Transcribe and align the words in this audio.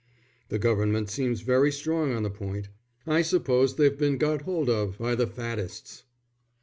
"The 0.49 0.57
Government 0.57 1.11
seems 1.11 1.41
very 1.41 1.71
strong 1.71 2.11
on 2.11 2.23
the 2.23 2.31
point. 2.31 2.69
I 3.05 3.21
suppose 3.21 3.75
they've 3.75 3.95
been 3.99 4.17
got 4.17 4.41
hold 4.41 4.67
of 4.67 4.97
by 4.97 5.13
the 5.13 5.27
faddists." 5.27 6.05